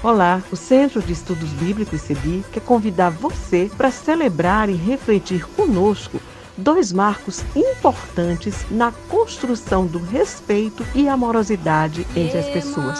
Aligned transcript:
Olá, 0.00 0.40
o 0.52 0.54
Centro 0.54 1.02
de 1.02 1.12
Estudos 1.12 1.50
Bíblicos 1.54 2.00
CEBI 2.02 2.44
quer 2.52 2.60
convidar 2.60 3.10
você 3.10 3.68
para 3.76 3.90
celebrar 3.90 4.68
e 4.68 4.74
refletir 4.74 5.44
conosco 5.56 6.20
dois 6.56 6.92
marcos 6.92 7.44
importantes 7.56 8.64
na 8.70 8.92
construção 9.08 9.86
do 9.86 9.98
respeito 9.98 10.86
e 10.94 11.08
amorosidade 11.08 12.06
entre 12.14 12.38
as 12.38 12.46
pessoas. 12.46 12.96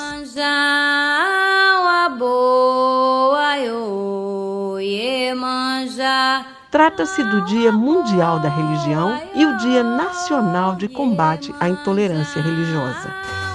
Trata-se 6.68 7.22
do 7.22 7.44
Dia 7.44 7.70
Mundial 7.70 8.40
da 8.40 8.48
Religião 8.48 9.20
e 9.36 9.46
o 9.46 9.56
Dia 9.58 9.84
Nacional 9.84 10.74
de 10.74 10.88
Combate 10.88 11.54
à 11.60 11.68
Intolerância 11.68 12.42
Religiosa. 12.42 13.47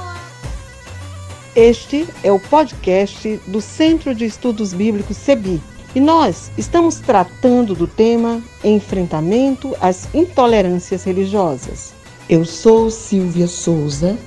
Este 1.56 2.08
é 2.24 2.32
o 2.32 2.40
podcast 2.40 3.40
do 3.46 3.62
Centro 3.62 4.16
de 4.16 4.26
Estudos 4.26 4.74
Bíblicos 4.74 5.18
CEBI 5.18 5.62
e 5.94 6.00
nós 6.00 6.50
estamos 6.58 6.96
tratando 6.96 7.76
do 7.76 7.86
tema 7.86 8.42
Enfrentamento 8.64 9.76
às 9.80 10.12
Intolerâncias 10.16 11.04
Religiosas. 11.04 11.94
Eu 12.28 12.44
sou 12.44 12.90
Silvia 12.90 13.46
Souza, 13.46 14.18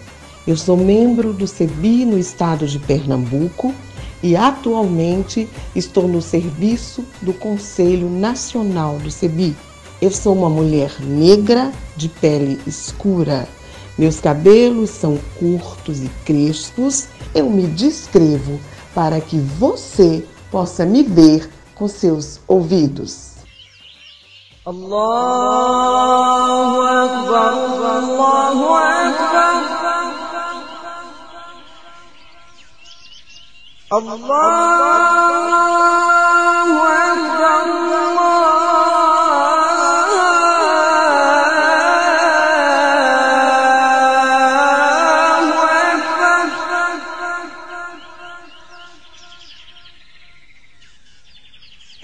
eu 0.47 0.57
sou 0.57 0.77
membro 0.77 1.33
do 1.33 1.49
CEBI 1.49 2.05
no 2.05 2.17
estado 2.17 2.65
de 2.65 2.79
Pernambuco 2.79 3.75
e 4.23 4.37
atualmente 4.37 5.49
estou 5.75 6.07
no 6.07 6.23
serviço 6.23 7.05
do 7.21 7.33
Conselho 7.33 8.09
Nacional 8.09 8.99
do 8.99 9.11
CEBI. 9.11 9.57
Eu 10.01 10.13
sou 10.13 10.33
uma 10.33 10.49
mulher 10.49 10.93
negra 11.01 11.73
de 11.97 12.09
pele 12.09 12.61
escura. 12.69 13.49
Meus 13.99 14.21
cabelos 14.21 14.91
são 14.91 15.19
curtos 15.39 16.03
e 16.03 16.09
crespos. 16.25 17.09
Eu 17.35 17.49
me 17.49 17.67
descrevo 17.67 18.61
para 18.95 19.21
que 19.21 19.39
você 19.39 20.27
possa 20.51 20.85
me 20.85 21.03
ver 21.03 21.51
com 21.75 21.89
seus 21.89 22.41
ouvidos. 22.47 23.37
Allahu 24.65 24.91
Akbar, 26.83 27.55
Allahu 27.55 28.75
Akbar. 28.75 29.27
Allahu 33.89 34.97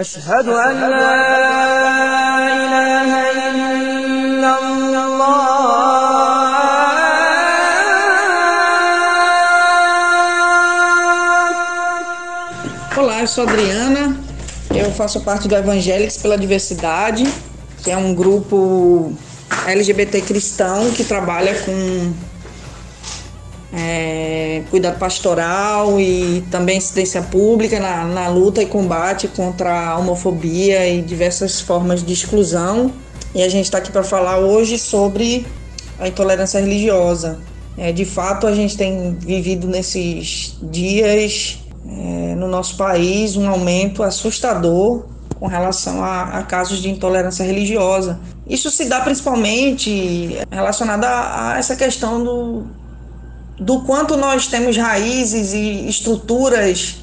أشهد 0.02 0.48
أن 0.48 0.80
لا 0.80 1.16
إله 2.54 3.12
إلا 3.32 4.52
الله 4.60 5.38
Olá, 12.98 13.22
eu 13.22 13.28
sou 13.28 13.44
Adriana, 13.44 14.18
eu 14.76 14.92
faço 14.92 15.22
parte 15.22 15.48
do 15.48 15.56
Evangélicos 15.56 16.18
pela 16.18 16.38
Diversidade, 16.38 17.32
que 17.84 17.92
é 17.92 17.98
um 17.98 18.14
grupo 18.14 19.14
LGBT 19.68 20.22
cristão 20.22 20.92
que 20.92 21.04
trabalha 21.04 21.54
com 21.62 22.14
é, 23.73 24.63
cuidado 24.71 24.99
pastoral 24.99 25.99
e 25.99 26.45
também 26.51 26.77
assistência 26.77 27.23
pública 27.23 27.81
na, 27.81 28.05
na 28.05 28.29
luta 28.29 28.63
e 28.63 28.67
combate 28.67 29.29
contra 29.29 29.89
a 29.89 29.99
homofobia 29.99 30.87
e 30.89 31.01
diversas 31.01 31.61
formas 31.61 32.05
de 32.05 32.13
exclusão. 32.13 32.93
E 33.35 33.43
a 33.43 33.49
gente 33.49 33.65
está 33.65 33.79
aqui 33.79 33.91
para 33.91 34.03
falar 34.03 34.39
hoje 34.39 34.79
sobre 34.79 35.47
a 35.99 36.07
intolerância 36.07 36.61
religiosa. 36.61 37.41
É, 37.79 37.91
de 37.91 38.05
fato, 38.05 38.47
a 38.47 38.55
gente 38.55 38.77
tem 38.77 39.15
vivido 39.15 39.67
nesses 39.67 40.59
dias 40.63 41.59
é, 41.89 42.35
no 42.35 42.47
nosso 42.47 42.77
país 42.77 43.37
um 43.37 43.49
aumento 43.49 44.03
assustador 44.03 45.07
com 45.41 45.47
relação 45.47 46.05
a, 46.05 46.39
a, 46.39 46.43
casos 46.43 46.83
de 46.83 46.91
intolerância 46.91 47.43
religiosa. 47.43 48.21
Isso 48.47 48.71
se 48.71 48.85
dá 48.85 49.01
principalmente 49.01 50.37
relacionado 50.51 51.05
a, 51.05 51.55
a 51.55 51.59
essa 51.59 51.75
questão 51.75 52.23
do, 52.23 52.67
do 53.59 53.83
quanto 53.83 54.17
nós 54.17 54.47
temos 54.47 54.77
raízes 54.77 55.53
e 55.53 55.89
estruturas 55.89 56.97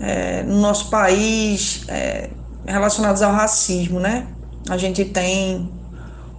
é, 0.00 0.42
no 0.42 0.60
nosso 0.60 0.90
país 0.90 1.82
é, 1.88 2.30
relacionadas 2.66 3.22
ao 3.22 3.32
racismo, 3.32 4.00
né? 4.00 4.26
A 4.68 4.76
gente 4.76 5.04
tem 5.04 5.70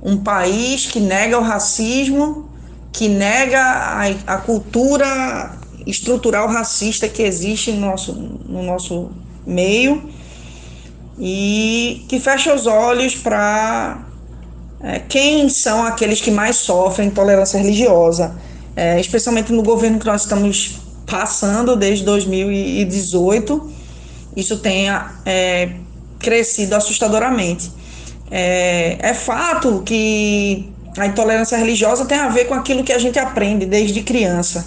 um 0.01 0.17
país 0.17 0.87
que 0.87 0.99
nega 0.99 1.37
o 1.37 1.41
racismo, 1.41 2.49
que 2.91 3.07
nega 3.07 3.61
a, 3.61 4.05
a 4.35 4.37
cultura 4.37 5.57
estrutural 5.85 6.47
racista 6.47 7.07
que 7.07 7.21
existe 7.21 7.71
no 7.71 7.81
nosso, 7.81 8.13
no 8.13 8.63
nosso 8.63 9.11
meio 9.45 10.09
e 11.19 12.03
que 12.09 12.19
fecha 12.19 12.53
os 12.53 12.65
olhos 12.65 13.15
para 13.15 14.05
é, 14.81 14.99
quem 14.99 15.47
são 15.49 15.83
aqueles 15.83 16.19
que 16.19 16.31
mais 16.31 16.57
sofrem 16.57 17.07
intolerância 17.07 17.59
religiosa 17.59 18.35
é, 18.75 18.99
especialmente 18.99 19.51
no 19.51 19.63
governo 19.63 19.99
que 19.99 20.05
nós 20.05 20.21
estamos 20.21 20.79
passando 21.05 21.75
desde 21.75 22.03
2018, 22.03 23.71
isso 24.35 24.57
tenha 24.57 25.11
é, 25.25 25.69
crescido 26.19 26.75
assustadoramente. 26.75 27.71
É, 28.29 28.97
é 28.99 29.13
fato 29.13 29.81
que 29.85 30.69
a 30.97 31.05
intolerância 31.05 31.57
religiosa 31.57 32.05
tem 32.05 32.17
a 32.17 32.29
ver 32.29 32.45
com 32.45 32.53
aquilo 32.53 32.83
que 32.83 32.91
a 32.91 32.99
gente 32.99 33.19
aprende 33.19 33.65
desde 33.65 34.01
criança. 34.01 34.65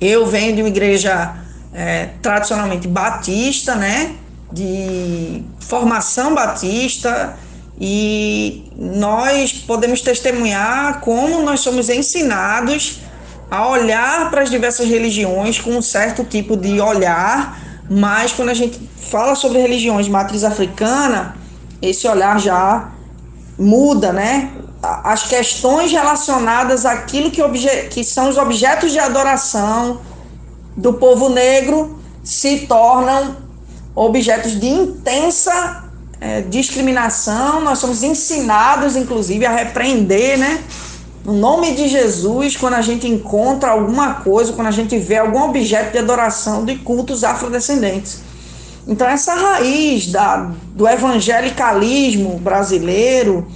Eu 0.00 0.26
venho 0.26 0.54
de 0.56 0.62
uma 0.62 0.68
igreja 0.68 1.36
é, 1.72 2.10
tradicionalmente 2.20 2.88
batista, 2.88 3.74
né? 3.74 4.14
De 4.52 5.42
formação 5.60 6.34
batista, 6.34 7.36
e 7.80 8.70
nós 8.76 9.52
podemos 9.52 10.00
testemunhar 10.00 11.00
como 11.00 11.42
nós 11.42 11.60
somos 11.60 11.88
ensinados 11.88 13.00
a 13.50 13.68
olhar 13.68 14.30
para 14.30 14.42
as 14.42 14.50
diversas 14.50 14.88
religiões 14.88 15.58
com 15.58 15.70
um 15.70 15.82
certo 15.82 16.24
tipo 16.24 16.56
de 16.56 16.80
olhar, 16.80 17.58
mas 17.90 18.32
quando 18.32 18.50
a 18.50 18.54
gente 18.54 18.80
fala 18.96 19.34
sobre 19.34 19.58
religiões 19.58 20.06
de 20.06 20.12
matriz 20.12 20.44
africana, 20.44 21.36
esse 21.82 22.06
olhar 22.06 22.40
já 22.40 22.92
muda, 23.58 24.12
né? 24.12 24.50
As 24.82 25.24
questões 25.24 25.90
relacionadas 25.90 26.84
àquilo 26.84 27.30
que, 27.30 27.42
que 27.90 28.04
são 28.04 28.28
os 28.28 28.36
objetos 28.36 28.92
de 28.92 28.98
adoração 28.98 30.00
do 30.76 30.94
povo 30.94 31.28
negro 31.28 31.98
se 32.22 32.66
tornam 32.66 33.36
objetos 33.94 34.58
de 34.58 34.66
intensa 34.66 35.83
é, 36.24 36.40
discriminação, 36.40 37.60
nós 37.60 37.78
somos 37.78 38.02
ensinados, 38.02 38.96
inclusive, 38.96 39.44
a 39.44 39.54
repreender, 39.54 40.38
né? 40.38 40.64
No 41.22 41.34
nome 41.34 41.74
de 41.74 41.86
Jesus, 41.86 42.56
quando 42.56 42.74
a 42.74 42.80
gente 42.80 43.06
encontra 43.06 43.72
alguma 43.72 44.14
coisa, 44.14 44.54
quando 44.54 44.68
a 44.68 44.70
gente 44.70 44.98
vê 44.98 45.18
algum 45.18 45.42
objeto 45.42 45.92
de 45.92 45.98
adoração 45.98 46.64
de 46.64 46.76
cultos 46.76 47.24
afrodescendentes. 47.24 48.22
Então, 48.88 49.06
essa 49.06 49.34
raiz 49.34 50.10
da, 50.10 50.50
do 50.74 50.88
evangelicalismo 50.88 52.38
brasileiro 52.38 53.46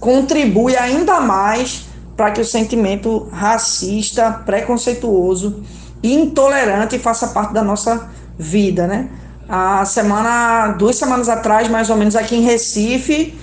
contribui 0.00 0.76
ainda 0.76 1.20
mais 1.20 1.84
para 2.16 2.32
que 2.32 2.40
o 2.40 2.44
sentimento 2.44 3.28
racista, 3.30 4.42
preconceituoso 4.44 5.62
e 6.02 6.12
intolerante 6.12 6.98
faça 6.98 7.28
parte 7.28 7.52
da 7.52 7.62
nossa 7.62 8.10
vida, 8.36 8.88
né? 8.88 9.08
A 9.54 9.84
semana, 9.84 10.68
duas 10.78 10.96
semanas 10.96 11.28
atrás, 11.28 11.68
mais 11.68 11.90
ou 11.90 11.96
menos 11.98 12.16
aqui 12.16 12.34
em 12.34 12.40
Recife, 12.40 13.38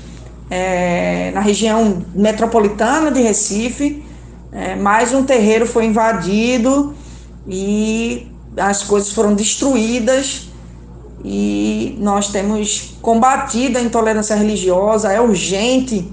é, 0.49 1.29
na 1.35 1.39
região 1.39 2.03
metropolitana 2.15 3.11
de 3.11 3.21
Recife, 3.21 4.03
é, 4.51 4.75
mais 4.75 5.13
um 5.13 5.23
terreiro 5.23 5.67
foi 5.67 5.85
invadido 5.85 6.95
e 7.47 8.27
as 8.57 8.81
coisas 8.81 9.13
foram 9.13 9.35
destruídas 9.35 10.49
e 11.23 11.95
nós 11.99 12.29
temos 12.29 12.97
combatido 13.03 13.77
a 13.77 13.81
intolerância 13.81 14.35
religiosa, 14.35 15.13
é 15.13 15.21
urgente. 15.21 16.11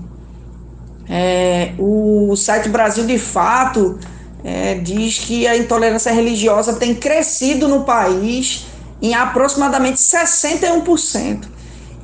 É, 1.09 1.73
o 1.79 2.37
site 2.37 2.69
Brasil 2.69 3.07
de 3.07 3.19
Fato 3.19 3.99
é, 4.45 4.75
diz 4.75 5.21
que 5.21 5.47
a 5.47 5.57
intolerância 5.57 6.13
religiosa 6.13 6.75
tem 6.75 6.95
crescido 6.95 7.67
no 7.67 7.85
país 7.85 8.67
em 9.01 9.15
aproximadamente 9.15 9.99
61%. 9.99 11.45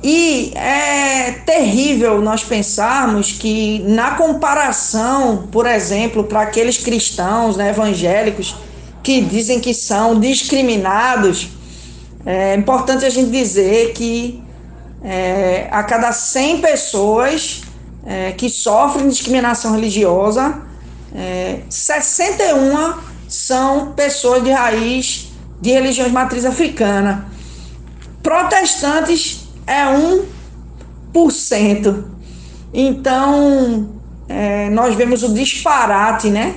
E 0.03 0.51
é 0.55 1.31
terrível 1.45 2.21
nós 2.21 2.43
pensarmos 2.43 3.31
que, 3.31 3.79
na 3.87 4.11
comparação, 4.11 5.47
por 5.49 5.65
exemplo, 5.65 6.25
para 6.25 6.41
aqueles 6.41 6.77
cristãos 6.77 7.55
né, 7.55 7.69
evangélicos 7.69 8.55
que 9.01 9.21
dizem 9.21 9.61
que 9.61 9.73
são 9.73 10.19
discriminados, 10.19 11.49
é 12.25 12.55
importante 12.55 13.05
a 13.05 13.09
gente 13.09 13.31
dizer 13.31 13.93
que 13.93 14.43
é, 15.03 15.67
a 15.71 15.83
cada 15.83 16.11
100 16.11 16.59
pessoas 16.59 17.61
é, 18.05 18.31
que 18.33 18.49
sofrem 18.49 19.07
discriminação 19.07 19.73
religiosa, 19.73 20.61
é, 21.15 21.59
61 21.69 22.95
são 23.27 23.93
pessoas 23.93 24.43
de 24.43 24.51
raiz 24.51 25.32
de 25.61 25.71
religiões 25.71 26.11
matriz 26.11 26.45
africana. 26.45 27.27
Protestantes 28.21 29.47
é 29.67 29.85
1%. 31.13 32.03
Então, 32.73 33.89
é, 34.27 34.69
nós 34.69 34.95
vemos 34.95 35.23
o 35.23 35.33
disparate, 35.33 36.29
né? 36.29 36.55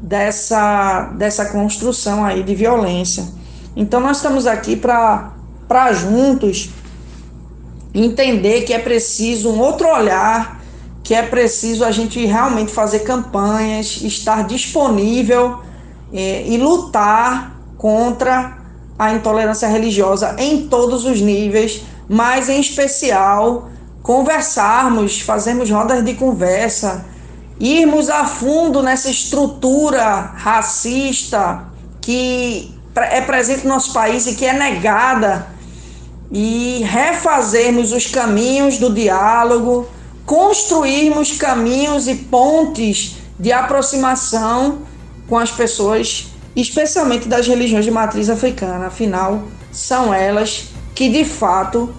Dessa, 0.00 1.12
dessa 1.16 1.46
construção 1.46 2.24
aí 2.24 2.42
de 2.42 2.54
violência. 2.54 3.26
Então, 3.74 4.00
nós 4.00 4.18
estamos 4.18 4.46
aqui 4.46 4.76
para 4.76 5.32
juntos 5.92 6.70
entender 7.94 8.62
que 8.62 8.72
é 8.72 8.78
preciso 8.78 9.50
um 9.50 9.58
outro 9.58 9.88
olhar, 9.88 10.60
que 11.02 11.14
é 11.14 11.22
preciso 11.22 11.84
a 11.84 11.90
gente 11.90 12.24
realmente 12.24 12.72
fazer 12.72 13.00
campanhas, 13.00 14.02
estar 14.02 14.46
disponível 14.46 15.62
é, 16.12 16.46
e 16.46 16.56
lutar 16.56 17.53
contra 17.84 18.56
a 18.98 19.12
intolerância 19.12 19.68
religiosa 19.68 20.36
em 20.38 20.68
todos 20.68 21.04
os 21.04 21.20
níveis, 21.20 21.82
mas 22.08 22.48
em 22.48 22.58
especial 22.58 23.68
conversarmos, 24.02 25.20
fazermos 25.20 25.68
rodas 25.68 26.02
de 26.02 26.14
conversa, 26.14 27.04
irmos 27.60 28.08
a 28.08 28.24
fundo 28.24 28.82
nessa 28.82 29.10
estrutura 29.10 30.32
racista 30.34 31.66
que 32.00 32.74
é 32.96 33.20
presente 33.20 33.66
no 33.66 33.74
nosso 33.74 33.92
país 33.92 34.26
e 34.26 34.34
que 34.34 34.46
é 34.46 34.54
negada 34.54 35.46
e 36.32 36.82
refazermos 36.86 37.92
os 37.92 38.06
caminhos 38.06 38.78
do 38.78 38.94
diálogo, 38.94 39.86
construirmos 40.24 41.32
caminhos 41.32 42.08
e 42.08 42.14
pontes 42.14 43.16
de 43.38 43.52
aproximação 43.52 44.78
com 45.28 45.38
as 45.38 45.50
pessoas, 45.50 46.28
especialmente 46.54 47.28
das 47.28 47.46
religiões 47.46 47.84
de 47.84 47.90
matriz 47.90 48.30
africana. 48.30 48.86
Afinal, 48.86 49.44
são 49.72 50.12
elas 50.12 50.68
que 50.94 51.08
de 51.08 51.24
fato 51.24 51.92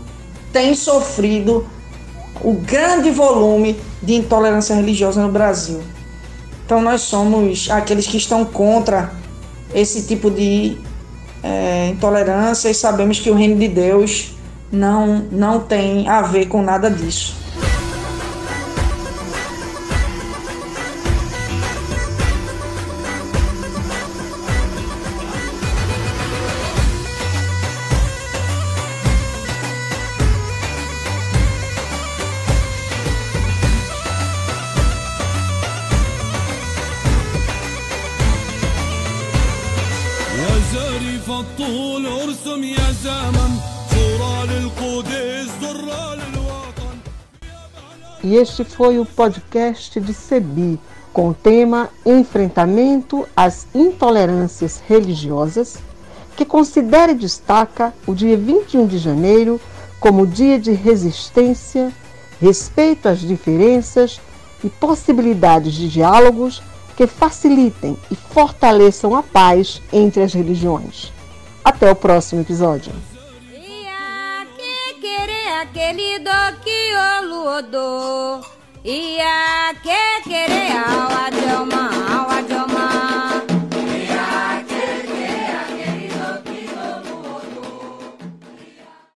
têm 0.53 0.73
sofrido 0.73 1.67
o 2.41 2.53
grande 2.53 3.11
volume 3.11 3.79
de 4.01 4.13
intolerância 4.13 4.75
religiosa 4.75 5.21
no 5.21 5.31
Brasil. 5.31 5.81
Então, 6.65 6.81
nós 6.81 7.01
somos 7.01 7.69
aqueles 7.69 8.07
que 8.07 8.17
estão 8.17 8.43
contra 8.43 9.11
esse 9.73 10.07
tipo 10.07 10.31
de 10.31 10.77
é, 11.43 11.89
intolerância 11.89 12.69
e 12.69 12.73
sabemos 12.73 13.19
que 13.19 13.29
o 13.29 13.35
reino 13.35 13.57
de 13.57 13.67
Deus 13.67 14.33
não, 14.71 15.27
não 15.31 15.59
tem 15.59 16.07
a 16.07 16.21
ver 16.21 16.47
com 16.47 16.61
nada 16.61 16.89
disso. 16.89 17.44
E 48.23 48.35
este 48.37 48.63
foi 48.63 48.97
o 48.97 49.05
podcast 49.05 49.99
de 49.99 50.11
Sebi, 50.11 50.79
com 51.13 51.29
o 51.29 51.33
tema 51.33 51.89
Enfrentamento 52.03 53.27
às 53.35 53.67
Intolerâncias 53.73 54.81
Religiosas, 54.87 55.77
que 56.35 56.43
considera 56.43 57.11
e 57.11 57.15
destaca 57.15 57.93
o 58.07 58.15
dia 58.15 58.35
21 58.35 58.87
de 58.87 58.97
janeiro 58.97 59.61
como 59.99 60.25
dia 60.25 60.59
de 60.59 60.71
resistência, 60.71 61.93
respeito 62.41 63.07
às 63.07 63.19
diferenças 63.19 64.19
e 64.63 64.69
possibilidades 64.69 65.73
de 65.73 65.87
diálogos 65.87 66.63
que 66.97 67.05
facilitem 67.05 67.95
e 68.09 68.15
fortaleçam 68.15 69.15
a 69.15 69.21
paz 69.21 69.81
entre 69.93 70.23
as 70.23 70.33
religiões. 70.33 71.13
Até 71.65 71.91
o 71.91 71.95
próximo 71.95 72.41
episódio. 72.41 72.93
Ia 78.83 79.73
que 79.81 80.21
querer 80.29 80.71
ao 80.77 81.94